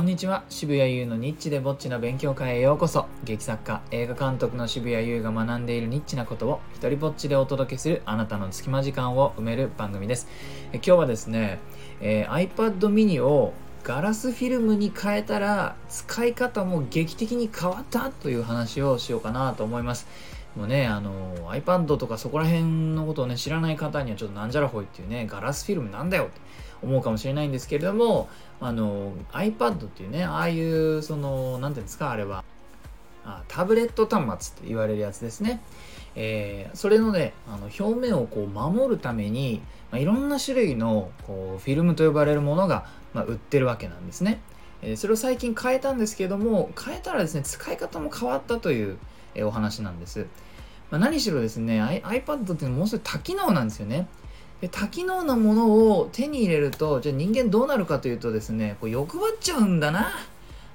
[0.00, 0.44] こんにちは。
[0.48, 3.04] 渋谷優のニッチでぼっちな勉強会へようこそ。
[3.22, 10.26] 劇作家映画監督の渋谷優が学んでいるニッチなことを一人ぼっちでお届けするあなたの隙間時間を埋める番組です。
[10.72, 11.58] え今日はですね、
[12.00, 13.52] えー iPad mini を
[13.82, 20.06] ガラスフィルムに変えたら使い方も劇的に変わったという話をしようかなと思います。
[20.56, 26.40] もうね、あの iPad とかそこら辺のことをね知らない方にはちょっとなんじゃらほいっていうねガラスフィルムなんだよって。
[26.82, 28.28] 思うかもしれないんですけれども
[28.60, 32.44] あの iPad っていうねああいうその何ていうんですかあれは。
[33.22, 35.60] あタブレット端末って言われるやつですね、
[36.14, 44.40] えーそれのねあの表面をこう守るために、まあ、いろんな種類のこうフィルムと呼ばれるものが、まあ、売ってるわけなんですね、
[44.80, 48.96] えーそれを最近変えたんですけども変えたらですね使い方も変わったという、
[49.34, 50.26] えーお話なんです、
[50.90, 54.08] まあ、何しろですね I- iPad っていうのもうすぐ多機能なんですよね。
[54.60, 55.66] で多機能なもの
[55.98, 60.12] を手に入れるとじゃあ人間どうなるかというとですねこう欲張っちゃうんだな。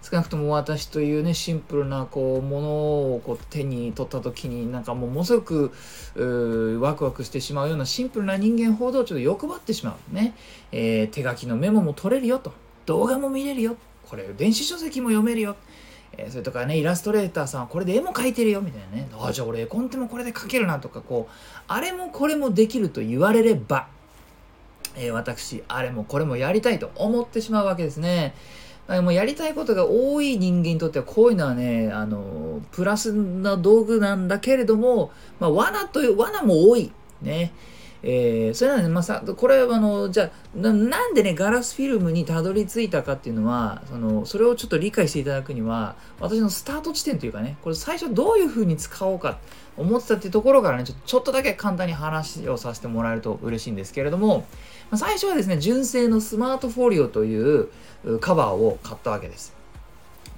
[0.01, 2.67] 少なくとも私というねシンプルなこうもの
[3.15, 5.71] をこう手に取った時になんかもうものすごく
[6.79, 10.35] ワクワクしてしまうようなシンプルな人間ほどちょっと欲張ってしまうね、
[10.71, 12.53] えー手書きのメモも取れるよと。
[12.85, 13.77] 動画も見れるよ。
[14.07, 15.55] これ電子書籍も読めるよ。
[16.17, 19.07] えーそれとかねイラストレーターさんはこれで絵も描いてるよみたいなね。
[19.19, 21.33] あじゃあ俺絵コンテもこれで描けるなとかこう
[21.67, 23.87] あれもこれもできると言われれば、
[24.95, 28.33] えー私あれもこれもやりたいと思ってしまうわけですね。
[28.87, 36.91] もうやりたいことが多い人間にとってはこういうのはねあのプラスな道具なんだけれども、まあ、罠という罠も多い。
[37.21, 37.51] ね
[38.07, 49.39] えーそれなんで、まあ、さこれはあのじゃあなんでねガラスフィルムにたどり着いたかっていうのはそのそれをちょっと理解していただくには私のスタート地点というかねこれ最初どういうふうに使おうか
[49.75, 54.45] 思ってたっていうところからねちょちょっとだけ簡単に話をさせてもらえると嬉しいんですけれども、
[54.91, 57.69] まあ最初はですね純正のスマートフォリオという
[58.21, 59.55] カバーを買ったわけです。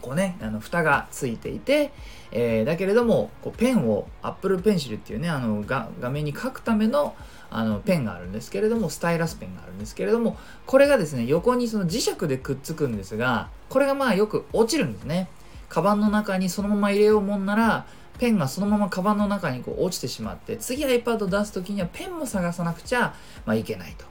[0.01, 1.91] こうね、あの蓋がついていて、
[2.31, 7.15] えーだけれどもこうペンを Apple Pencil っていうねあの画面に書くための
[7.49, 15.29] あのペンがあるんですけれどもスタイラスペンがあるんですけれどもこれがですね横にその磁石でくっつくんですがこれがまあよく落ちるんですね。
[15.69, 17.85] カバンの中にそのまま入れようもんなら
[18.19, 23.13] ペンがそのままカバンの中にこう落ちてしまって次 iPad 出す時にはペンも探さなくちゃ、
[23.45, 24.05] まあ、いけないと。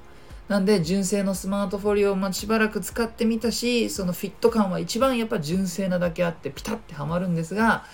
[0.48, 7.84] なんで純正のスマートフォリオをましばらく使ってみたしそのフィット感は一番やっぱ純正なだけあってピタッてはまるんですが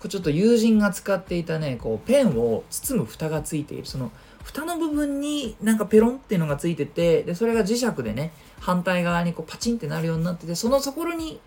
[0.00, 4.12] これちょっと友人が使っていたねこうペンを包む蓋がついているその
[4.44, 11.40] 蓋の部分になんかペロンっていうのがついててでそれが磁石でね反対側にこうパチンってなるようになっててそのところに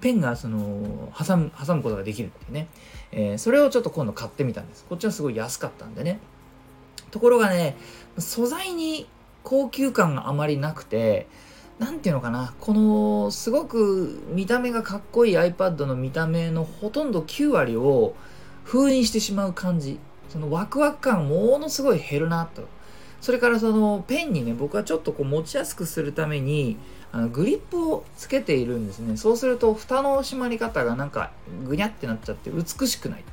[0.00, 2.68] ペンがその挟む挟むことができるっていうね、
[3.12, 4.84] えーそれをちょっと今度買ってみたんです。
[4.88, 6.20] こっちはすごい安かったんでね。
[7.10, 7.76] ところがね
[8.18, 9.06] 素材に
[9.44, 11.26] 高級感があまりなくて
[11.78, 12.54] なんていうのかな。
[12.60, 18.14] このすごく見た目がかっこいい iPad の見た目のほとんど9割を
[18.64, 19.98] 封印してしまう感じ。
[20.28, 22.62] そのワクワク感ものすごい減るなと。
[23.20, 26.76] それからそのペンにね僕はちょっとこう持ちやすくするために
[27.10, 29.16] あのグリップをつけているんですね。
[29.16, 31.30] そうすると蓋の閉まり方がなんか
[31.66, 33.24] ぐにゃってなっちゃって美しくない。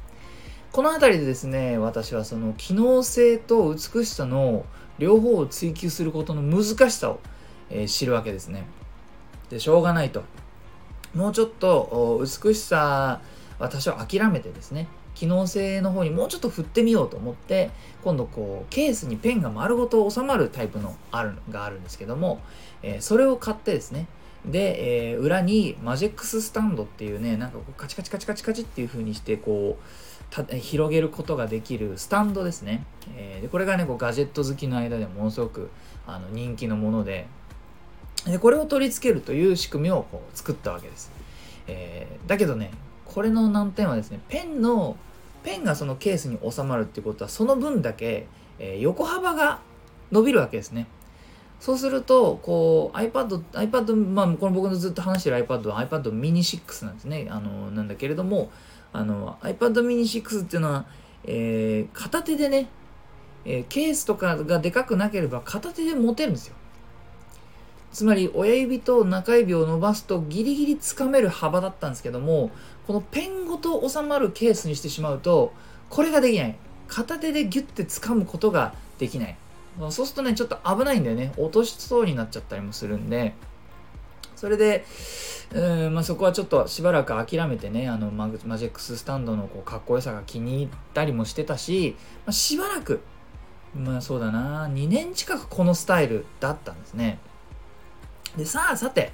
[0.72, 4.66] この辺りでですね私はその機能性と美しさの
[4.97, 7.19] 両方を追求することの難しさを、
[7.69, 8.68] えー知るわけですね。
[9.50, 10.24] でしょうがないと。
[11.13, 13.19] もうちょっと美しさ
[13.59, 14.88] 私は諦めてですね。
[15.22, 17.70] 機能性の方にもうちょっと振ってみようと思って
[18.04, 22.42] 今度こうケースにペンが丸ごと収まるタイプのあるがあるんですけども、
[22.82, 24.08] えーそれを買ってですね。
[24.48, 29.78] で、えー裏にマジェックススタンドっていうねなんかこうカチカチカチカチカチっていう風にしてこ
[30.50, 32.84] う広げることができるスタンドですね、
[33.16, 35.70] えーでこれがねこうガジェット好きの間でものすごく
[36.08, 37.28] あの人気のもので
[38.26, 41.12] でこれを取り付けるという仕組みをこう作ったわけです、
[41.68, 42.72] えだけどね
[43.06, 44.96] これの難点はですねペンの
[45.44, 48.28] ペンがそのケースに収まるってことはその分だけ、
[48.59, 49.59] えー横幅が
[50.12, 50.88] 伸びるわけですね。
[51.60, 57.27] そうするとこう iPad iPad まあこの僕のずっと話してる iPad は iPad mini 6なんですね。
[57.30, 58.50] あのなんだけれども
[58.94, 60.86] あの iPad mini 6っていうのは、
[61.24, 62.68] えー片手でね、
[63.45, 66.56] えーケースとかがでかくなければ片手で持てるんですよ。
[67.92, 72.52] つまり親指と中指を伸ばすとギリギリつかめる幅だったんですけども
[72.88, 75.54] このペンごと収まるケースにしてしまうと
[75.90, 76.56] これができない。
[76.88, 79.38] 片手でギュッて掴むことができない。
[79.90, 81.34] そうするとねちょっと危ないんだよね。
[81.38, 83.34] 落としそうになっちゃったりもするんで。
[84.36, 84.86] それで、
[85.54, 91.96] うんまあ、そこはちょっとしばらく諦めてねあのマグマジックススタンドのこうかっこよさが気に入ったりもしてたし、
[92.26, 93.02] まあ、しばらく
[93.76, 94.68] まあそうだな。
[94.68, 97.20] 2年近くこのスタイルだったんですね。
[98.38, 99.13] でさあさて。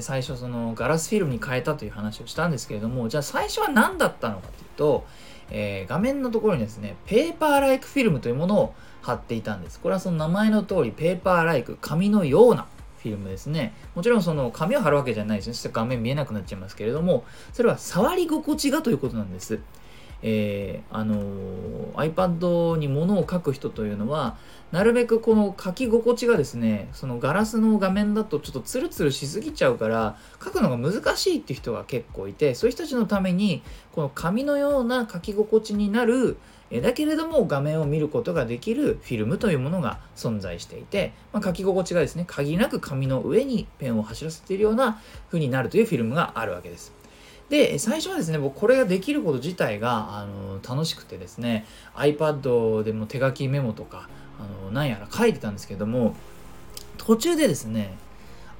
[0.00, 5.06] 最初そのガラスフィルムに変えたという話をしたんですけれどもじゃあ最初は何だったのかというと、
[5.52, 9.78] えー、画面のところにですねペーパーライクフィルムというものを貼っていたんです。
[9.78, 12.66] これはその名前の通りペーパーライク紙のような
[12.98, 13.74] フィルムですね。
[13.94, 15.54] もちろんその紙を貼るわけじゃないですね。
[15.54, 19.60] そして画面見えなくなっちゃいますけれどもそれは触り心地がということなんです。
[20.22, 24.36] えー、あのー、iPad に物を書く人というのは
[24.72, 36.38] なるべくこの書き心地がですねそのガラスの画面だとちょっとツルツルしすぎちゃうから書くのが難しいっていう人が結構いてそういう人たちのためにこの紙のような書き心地になる
[36.82, 46.92] だけれども画面を見ることができるフィルムというものが存在していて、まあ、書き心地がですね限りなく紙の上にペンを走らせているような風になるというフィルムがあるわけです。
[47.48, 51.64] で、最初はですね、僕これができること自体が、あの、楽しくてですね、
[51.94, 54.08] iPad でも手書きメモとか、
[54.40, 56.14] あの、なんやら書いてたんですけども、
[56.98, 57.96] 途中でですね、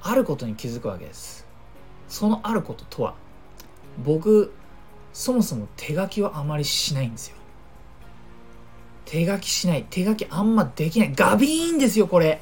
[0.03, 1.44] あることに気づくわけです。
[2.09, 3.15] そのあることとは、
[4.05, 4.53] 僕、
[5.12, 7.37] そもそも手書きはあまりしないんですよ。
[9.05, 9.87] 手書きしない。
[9.88, 11.12] 手書きあんまできない。
[11.15, 12.41] ガビーンですよ、これ。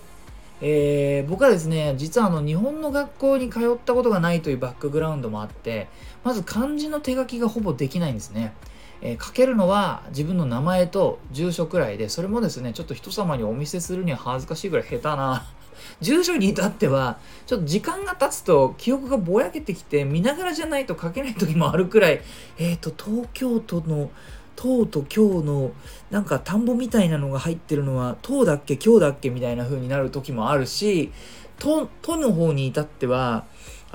[0.60, 5.88] えー、僕はですね実はあの日本の学校に通ったことがないというバックグラウンドもあって
[6.22, 8.54] まず漢字の手書きがほぼできないんですね、
[9.02, 15.46] えー、書けるのは自分の名前と住所くらいでそれもですねちょっと人様にお見せするには恥ずかしいぐらい下手な。
[16.00, 22.20] 住所に至ってはちょっと時間が経つと記憶がぼやけてきて見ながらじゃないと書けない時もあるくらい
[22.58, 24.10] えっ、ー、と東京都の
[24.56, 25.72] 唐と今日の
[26.10, 31.12] なんか田んぼみたいなのが入ってるのは唐だっけ今日だっけみたいな風になる時もあるし
[31.58, 33.44] 都の方に至っては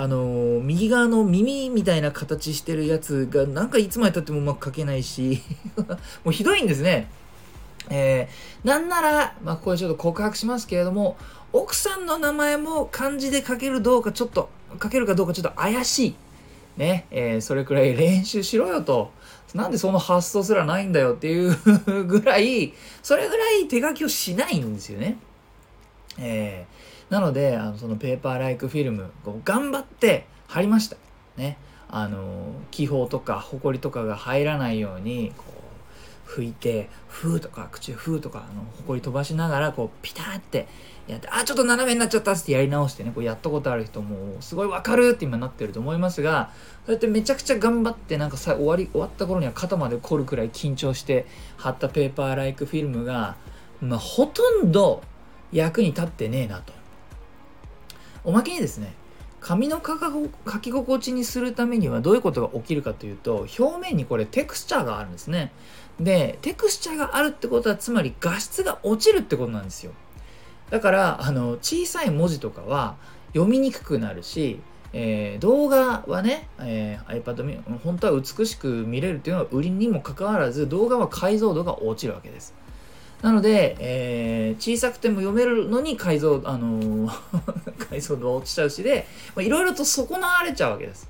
[0.02, 5.42] あの、右側の耳みたいな形してるやつがなんかいつまでたってもうまく書けないし
[6.24, 7.12] もうひどいんですね。
[7.90, 11.18] えー、なんなら、まあ、これちょっと告白しますけれども
[11.52, 14.50] 奥さんの名前も漢字で書けるどうかちょっと
[14.82, 16.16] 書けるかどうかちょっと怪しい。
[16.78, 19.12] ね、えー、それくらい練習しろよと。
[19.54, 25.18] なんでその発想すらないんだよっていうぐらい、それぐらい手書きをしないんですよね。
[26.20, 30.98] えー、なので、あのそのペーパーライクフィルム、こう頑張って貼りました。
[31.38, 31.58] ね。
[31.90, 35.50] あの、気泡とか埃とかが入らないように、こう、
[36.30, 40.68] 拭いて、ふーとか、口ふーとか、あの、埃飛ばしながら、こう、ピターって
[41.08, 46.52] やって、あ、ちょっと斜めになっちゃったってやり直してね、こうやったことある人も、すごいわかるって今なってると思いますが、
[46.86, 51.26] そうやってめちゃくちゃ頑張って、なんかさ、終わり、終わった頃には肩まで凝るくらい緊張して
[51.58, 53.36] 貼ったペーパーライクフィルムが、
[53.82, 55.02] まあ、ほとんど
[55.52, 56.74] 役に立ってねえなと。
[58.24, 58.94] おまけにですね、
[59.42, 65.52] 紙の書き心地にするためにはどういうことが起きるかというと表面にこれテクスチャーがあるんですね
[66.00, 69.92] でテクスチャーがあるってことはつまり画質が落ちるってことなんですよ
[70.70, 72.96] だからあの小さい文字とかは
[73.34, 74.60] 読みにくくなるし、
[74.94, 82.54] えー、動画はね、えー、iPad 本当は美しく見れるっていうのは売りにもかかわらず動画は解像度が落ちるわけです
[83.22, 87.10] なので、えー、小さくても読めるのに解像、あのー、
[87.90, 89.08] 解像度が落ちちゃうしで、
[89.38, 91.10] いろいろと損なわれちゃうわけです。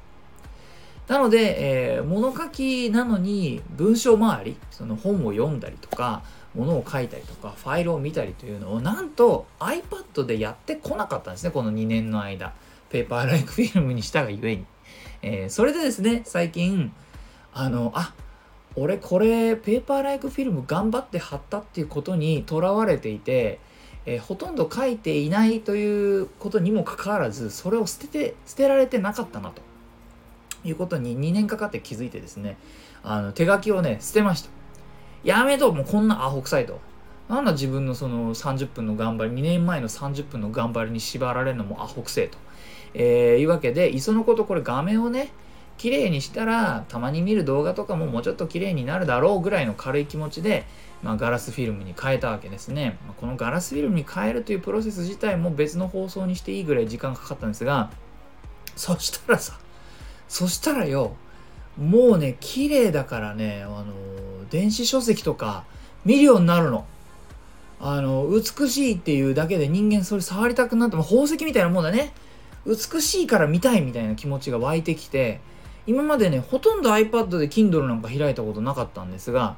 [1.09, 6.23] なので、えー、物書きなのに文章周り、その本を読んだりとか、
[6.55, 12.53] 物を書いたりとかファイルを見たりというのをなんと iPad でやってこなかったんですねこの2年の間。
[12.89, 14.65] ペーパーライクフィルムにしたがゆえに、
[15.21, 16.91] えー、それでですね最近
[17.53, 18.13] あのあ
[18.75, 23.59] 俺これペーパーライクフィルム頑張って貼ったっていうことにとらわれていて、
[24.05, 29.68] えー、ほとんど書いていないということにもかかわらずそれを捨てて捨てられてなかったなと。
[30.63, 32.57] いうことに2年かかって気づいてですね
[33.03, 34.49] あの手書きをね捨てました
[35.23, 36.79] やめともうこんなアホ臭いと。
[37.27, 42.37] なんだ自分のその30分の頑張り、2年前の30分の頑張りに縛られるのもアホくせえと。
[42.93, 45.29] えー、いうわけで、いっそのことこれ画面をね、
[45.77, 50.65] 綺麗にしたら、たまに見る動画とかももうちょっと綺麗になるだろうぐらいの軽い気持ちで、
[51.03, 52.97] まあ、ガラスフィルムに変えたわけですね。
[53.17, 57.91] このガラスフィルムに変えるというプロセス自体も別の放送にしていいぐらい時間かかったんですが、
[58.75, 59.59] そしたらさ、
[60.29, 61.15] そしたらよ、
[61.77, 63.85] もうね、綺麗だからね、あの
[64.49, 65.65] 電子書籍とか
[66.05, 66.85] 見るようになるの。
[67.81, 72.13] あの、美しいっていうだけで人間それ触りたくなって宝石みたいなもんだね。
[72.65, 75.39] 美しいから見たいみたいな気持ちが湧いてきて、
[75.87, 79.55] 今までね、ほとんど iPad で Kindle なんか開いたことなかったんですが、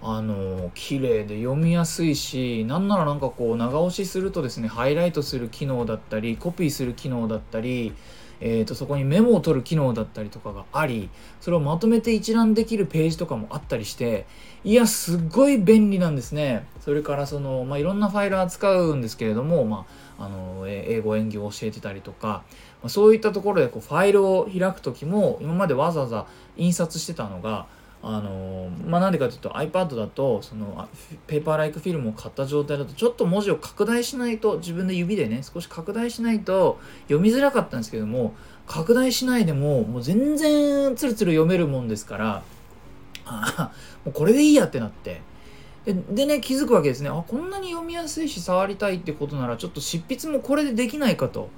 [0.00, 7.92] あの、綺麗で読みやすいし、なんならなんかこう長押しするとですね、ハイライトする機能だったり、コピーする機能だったり、
[8.40, 14.26] えー、とそこにメモを取る機能だったりとかがありそれをまとめて一覧できるページとかもあったりして
[14.64, 16.66] いやすっごい便利なんですね。
[16.80, 19.86] それからその、まあ、いろんなファイル扱うんですけれども、ま
[20.18, 22.42] あ、あの英語演技を教えてたりとか、
[22.82, 26.26] まあ、そういったところでこうファイルを開く時も今までわざわざ
[26.58, 27.66] 印刷してたのが
[28.02, 30.88] あのまあなんでかというと iPad だとその
[31.26, 38.34] ペーパーライクフィルムを買った状態だとちょっと文字を拡大しないと自分で指でね少し拡大しないと読みづらかったんですけども
[38.66, 42.42] 拡大しないでももう全然ツルツル読めるもんですから
[43.26, 43.72] あ
[44.04, 45.20] もうこれでいいやってなって
[45.84, 51.50] ででね気づくわけですねあこんなに読みやすいし触りたいってことならちょっと執筆もこれでできないかと。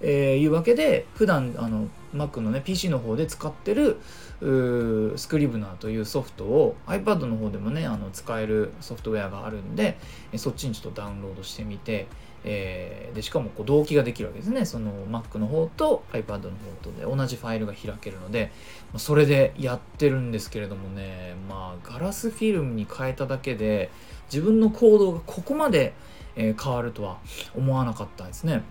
[0.00, 3.98] えー、いうわけで普段あの Mac のね PC の方で使ってる
[4.40, 9.98] スクリブナーというソフトを iPad の方でもねあの使えるソフトウェアがあるんで
[10.36, 12.06] そっちにちょっとダウンロードしてみて、
[12.44, 16.48] えー、でしかもこう同期ができるわけですねその Mac の方と iPad の方
[16.82, 18.52] とで同じファイルが開けるので
[18.96, 23.90] それでやってるんですけれどもねまあガラスフィルムに変えただけで
[24.28, 25.94] 自分の行動がここまで、
[26.36, 27.18] 変わるとは
[27.56, 28.62] 思わなかったですね。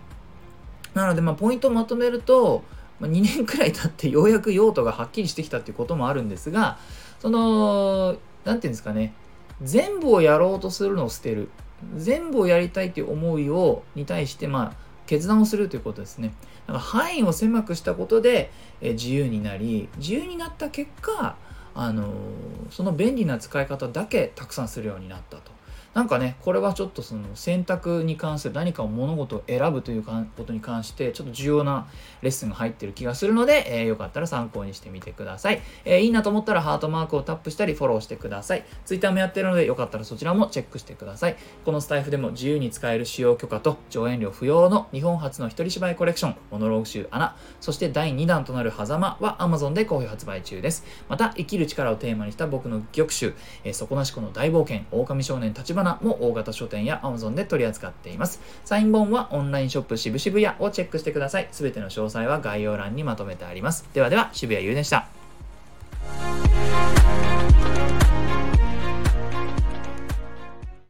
[0.94, 2.64] なので、まあ、ポイントをまとめると、
[3.00, 6.78] まあ、2年くらい経ってようやく用途がはっきりしてきたっていうこともあるんですが、
[7.20, 9.14] その、何て言うんですかね、
[9.62, 11.48] 全部をやろうとするのを捨てる。
[11.96, 16.34] 全部をやりたいという思いを、に対して、まあ、決断をするということですね。
[16.66, 18.50] だから範囲を狭くしたことで、
[18.80, 21.36] え自由になり、自由になった結果、
[21.74, 22.12] あの
[22.70, 25.57] その便利な使い方だけたくさんするようになったと。
[25.98, 31.88] なんかねこれはちょっとその選択に関する何かを物事を選ぶということに関してちょっと重要な
[32.22, 38.64] レッスンが入ってる気がするので、えー、よかったら参考にしてみてください、えー、いいなと思ったらハートマークをタップしたりフォローしてください。
[38.84, 41.36] Twitter もやってるのでよかったらそちらもチェックしてください。
[41.64, 50.84] このスタイフでも自由に使える使用許可と上演料不要の日本初の一人芝居コレクションモノローグ集アナそして第2弾となる狭間は Amazon で好評発売中です。
[51.08, 58.40] また生きる力をテーマにした僕の玉集、えー、底なし子の大冒険狼少年立花も大型書店や Amazon で取り扱っています。
[58.64, 61.48] サイン本はオンラインショップ渋々屋をチェックしてください。
[61.50, 63.88] すべての詳細は概要欄にまとめてあります。
[63.94, 65.08] ではでは、渋谷優でした。